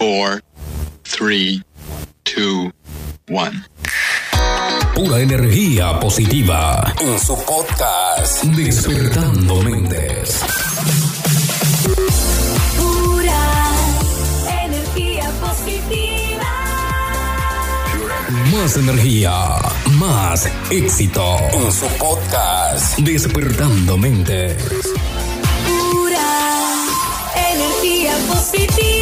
four, 0.00 0.40
three, 1.04 1.62
two, 2.24 2.72
one. 3.28 3.52
Pura 4.94 5.20
energía 5.20 6.00
positiva 6.00 6.94
en 6.98 7.20
su 7.20 7.36
podcast 7.44 8.44
Despertando 8.44 9.60
Mentes. 9.62 10.40
Pura 12.78 13.42
energía 14.64 15.30
positiva. 15.42 16.50
Más 18.52 18.76
energía, 18.78 19.34
más 19.98 20.48
éxito 20.70 21.36
en 21.52 21.70
su 21.70 21.86
podcast 21.98 22.98
Despertando 23.00 23.98
Mentes. 23.98 24.56
Pura 25.92 26.20
energía 27.52 28.14
positiva. 28.32 28.99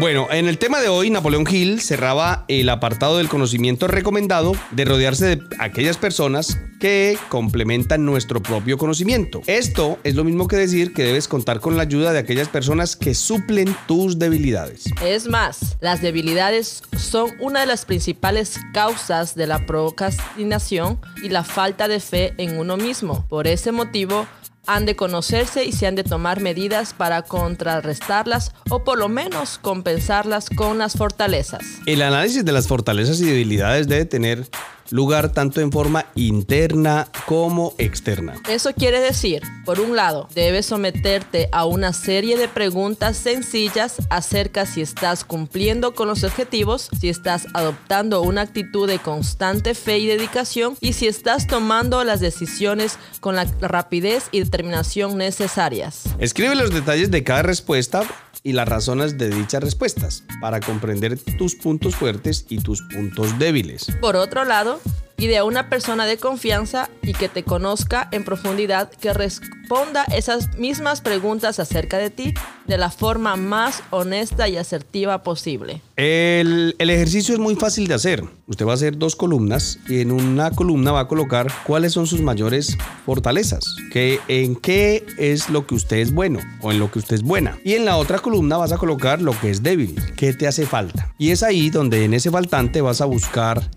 Bueno, 0.00 0.26
en 0.30 0.48
el 0.48 0.56
tema 0.56 0.80
de 0.80 0.88
hoy, 0.88 1.10
Napoleón 1.10 1.44
Hill 1.48 1.80
cerraba 1.82 2.46
el 2.48 2.70
apartado 2.70 3.18
del 3.18 3.28
conocimiento 3.28 3.88
recomendado 3.88 4.52
de 4.70 4.86
rodearse 4.86 5.36
de 5.36 5.42
aquellas 5.58 5.98
personas 5.98 6.58
que 6.80 7.18
complementan 7.28 8.06
nuestro 8.06 8.42
propio 8.42 8.78
conocimiento. 8.78 9.42
Esto 9.46 9.98
es 10.02 10.14
lo 10.14 10.24
mismo 10.24 10.48
que 10.48 10.56
decir 10.56 10.94
que 10.94 11.04
debes 11.04 11.28
contar 11.28 11.60
con 11.60 11.76
la 11.76 11.82
ayuda 11.82 12.14
de 12.14 12.20
aquellas 12.20 12.48
personas 12.48 12.96
que 12.96 13.14
suplen 13.14 13.76
tus 13.86 14.18
debilidades. 14.18 14.86
Es 15.04 15.28
más, 15.28 15.76
las 15.80 16.00
debilidades 16.00 16.82
son 16.96 17.30
una 17.38 17.60
de 17.60 17.66
las 17.66 17.84
principales 17.84 18.58
causas 18.72 19.34
de 19.34 19.46
la 19.46 19.66
procrastinación 19.66 21.00
y 21.22 21.28
la 21.28 21.44
falta 21.44 21.86
de 21.86 22.00
fe 22.00 22.32
en 22.38 22.58
uno 22.58 22.78
mismo. 22.78 23.26
Por 23.28 23.46
ese 23.46 23.72
motivo, 23.72 24.26
han 24.66 24.86
de 24.86 24.96
conocerse 24.96 25.64
y 25.64 25.72
se 25.72 25.86
han 25.86 25.94
de 25.94 26.04
tomar 26.04 26.40
medidas 26.40 26.94
para 26.94 27.22
contrarrestarlas 27.22 28.52
o 28.68 28.84
por 28.84 28.98
lo 28.98 29.08
menos 29.08 29.58
compensarlas 29.58 30.48
con 30.50 30.78
las 30.78 30.94
fortalezas. 30.94 31.62
El 31.86 32.02
análisis 32.02 32.44
de 32.44 32.52
las 32.52 32.68
fortalezas 32.68 33.20
y 33.20 33.24
debilidades 33.24 33.88
debe 33.88 34.04
tener 34.04 34.46
lugar 34.92 35.32
tanto 35.32 35.60
en 35.60 35.72
forma 35.72 36.06
interna 36.14 37.08
como 37.26 37.74
externa. 37.78 38.34
Eso 38.48 38.72
quiere 38.74 39.00
decir, 39.00 39.42
por 39.64 39.80
un 39.80 39.96
lado, 39.96 40.28
debes 40.34 40.66
someterte 40.66 41.48
a 41.50 41.64
una 41.64 41.92
serie 41.92 42.36
de 42.36 42.46
preguntas 42.46 43.16
sencillas 43.16 43.96
acerca 44.10 44.66
si 44.66 44.82
estás 44.82 45.24
cumpliendo 45.24 45.94
con 45.94 46.08
los 46.08 46.24
objetivos, 46.24 46.90
si 47.00 47.08
estás 47.08 47.46
adoptando 47.54 48.22
una 48.22 48.42
actitud 48.42 48.86
de 48.86 48.98
constante 48.98 49.74
fe 49.74 49.98
y 49.98 50.06
dedicación 50.06 50.76
y 50.80 50.92
si 50.92 51.06
estás 51.06 51.46
tomando 51.46 52.04
las 52.04 52.20
decisiones 52.20 52.98
con 53.20 53.34
la 53.34 53.46
rapidez 53.60 54.28
y 54.30 54.40
determinación 54.40 55.16
necesarias. 55.16 56.04
Escribe 56.18 56.54
los 56.54 56.72
detalles 56.72 57.10
de 57.10 57.24
cada 57.24 57.42
respuesta 57.42 58.02
y 58.42 58.52
las 58.52 58.68
razones 58.68 59.18
de 59.18 59.30
dichas 59.30 59.62
respuestas 59.62 60.24
para 60.40 60.60
comprender 60.60 61.18
tus 61.38 61.54
puntos 61.54 61.94
fuertes 61.94 62.46
y 62.48 62.58
tus 62.58 62.82
puntos 62.82 63.38
débiles. 63.38 63.86
Por 64.00 64.16
otro 64.16 64.44
lado, 64.44 64.80
pide 65.22 65.38
a 65.38 65.44
una 65.44 65.68
persona 65.68 66.04
de 66.04 66.16
confianza 66.16 66.90
y 67.00 67.12
que 67.12 67.28
te 67.28 67.44
conozca 67.44 68.08
en 68.10 68.24
profundidad 68.24 68.90
que 68.90 69.12
responda 69.12 70.02
esas 70.06 70.58
mismas 70.58 71.00
preguntas 71.00 71.60
acerca 71.60 71.96
de 71.98 72.10
ti 72.10 72.34
de 72.66 72.76
la 72.76 72.90
forma 72.90 73.36
más 73.36 73.84
honesta 73.90 74.48
y 74.48 74.56
asertiva 74.56 75.22
posible. 75.22 75.80
El, 75.94 76.74
el 76.76 76.90
ejercicio 76.90 77.34
es 77.34 77.40
muy 77.40 77.54
fácil 77.54 77.86
de 77.86 77.94
hacer. 77.94 78.24
Usted 78.48 78.66
va 78.66 78.72
a 78.72 78.74
hacer 78.74 78.98
dos 78.98 79.14
columnas 79.14 79.78
y 79.88 80.00
en 80.00 80.10
una 80.10 80.50
columna 80.50 80.90
va 80.90 81.00
a 81.00 81.08
colocar 81.08 81.46
cuáles 81.64 81.92
son 81.92 82.08
sus 82.08 82.20
mayores 82.20 82.76
fortalezas, 83.06 83.76
que 83.92 84.18
en 84.26 84.56
qué 84.56 85.06
es 85.18 85.48
lo 85.50 85.68
que 85.68 85.76
usted 85.76 85.98
es 85.98 86.12
bueno 86.12 86.40
o 86.62 86.72
en 86.72 86.80
lo 86.80 86.90
que 86.90 86.98
usted 86.98 87.14
es 87.14 87.22
buena. 87.22 87.60
Y 87.64 87.74
en 87.74 87.84
la 87.84 87.96
otra 87.96 88.18
columna 88.18 88.56
vas 88.56 88.72
a 88.72 88.78
colocar 88.78 89.22
lo 89.22 89.38
que 89.38 89.50
es 89.50 89.62
débil, 89.62 89.94
qué 90.16 90.32
te 90.32 90.48
hace 90.48 90.66
falta. 90.66 91.14
Y 91.16 91.30
es 91.30 91.44
ahí 91.44 91.70
donde 91.70 92.04
en 92.04 92.12
ese 92.12 92.32
faltante 92.32 92.80
vas 92.80 93.00
a 93.00 93.04
buscar 93.04 93.70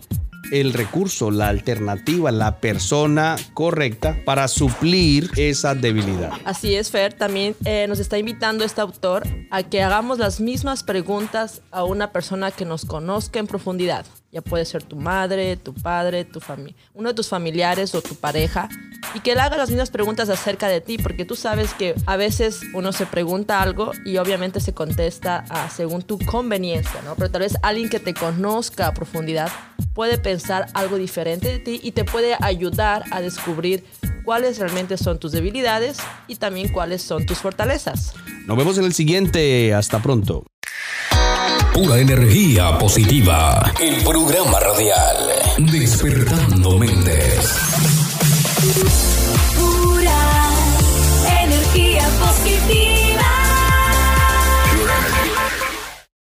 el 0.61 0.73
recurso, 0.73 1.31
la 1.31 1.49
alternativa, 1.49 2.31
la 2.31 2.59
persona 2.59 3.35
correcta 3.53 4.17
para 4.25 4.47
suplir 4.47 5.29
esa 5.35 5.75
debilidad. 5.75 6.31
Así 6.45 6.75
es, 6.75 6.91
Fer. 6.91 7.13
También 7.13 7.55
eh, 7.65 7.85
nos 7.87 7.99
está 7.99 8.17
invitando 8.17 8.63
este 8.63 8.81
autor 8.81 9.27
a 9.51 9.63
que 9.63 9.81
hagamos 9.81 10.17
las 10.17 10.39
mismas 10.39 10.83
preguntas 10.83 11.61
a 11.71 11.83
una 11.83 12.11
persona 12.11 12.51
que 12.51 12.65
nos 12.65 12.85
conozca 12.85 13.39
en 13.39 13.47
profundidad. 13.47 14.05
Ya 14.31 14.41
puede 14.41 14.65
ser 14.65 14.83
tu 14.83 14.97
madre, 14.97 15.55
tu 15.57 15.73
padre, 15.73 16.25
tu 16.25 16.39
familia, 16.39 16.75
uno 16.93 17.09
de 17.09 17.15
tus 17.15 17.29
familiares 17.29 17.95
o 17.95 18.01
tu 18.01 18.15
pareja. 18.15 18.69
Y 19.15 19.21
que 19.21 19.33
le 19.33 19.41
haga 19.41 19.55
las 19.55 19.69
mismas 19.69 19.91
preguntas 19.91 20.29
acerca 20.29 20.67
de 20.67 20.81
ti, 20.81 20.97
porque 20.97 21.23
tú 21.23 21.37
sabes 21.37 21.73
que 21.73 21.95
a 22.05 22.17
veces 22.17 22.59
uno 22.73 22.91
se 22.91 23.05
pregunta 23.05 23.61
algo 23.61 23.93
y 24.05 24.17
obviamente 24.17 24.59
se 24.59 24.73
contesta 24.73 25.45
a, 25.49 25.69
según 25.69 26.01
tu 26.01 26.19
conveniencia, 26.19 27.01
¿no? 27.03 27.15
Pero 27.15 27.31
tal 27.31 27.41
vez 27.41 27.55
alguien 27.61 27.89
que 27.89 28.01
te 28.01 28.13
conozca 28.13 28.87
a 28.87 28.93
profundidad 28.93 29.49
puede 29.93 30.17
pensar 30.17 30.67
algo 30.73 30.97
diferente 30.97 31.47
de 31.47 31.59
ti 31.59 31.79
y 31.81 31.93
te 31.93 32.03
puede 32.03 32.35
ayudar 32.41 33.05
a 33.11 33.21
descubrir 33.21 33.85
cuáles 34.25 34.59
realmente 34.59 34.97
son 34.97 35.17
tus 35.17 35.31
debilidades 35.31 35.97
y 36.27 36.35
también 36.35 36.67
cuáles 36.67 37.01
son 37.01 37.25
tus 37.25 37.37
fortalezas. 37.37 38.13
Nos 38.45 38.57
vemos 38.57 38.77
en 38.77 38.83
el 38.83 38.93
siguiente. 38.93 39.73
Hasta 39.73 40.01
pronto. 40.01 40.43
Pura 41.73 41.99
energía 41.99 42.77
positiva. 42.77 43.71
El 43.79 44.03
programa 44.03 44.59
radial 44.59 45.17
Despertando 45.71 46.77
Mentes. 46.77 48.04
Pour 48.65 49.74